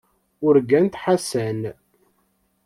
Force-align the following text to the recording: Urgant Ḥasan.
Urgant 0.47 0.95
Ḥasan. 1.03 1.61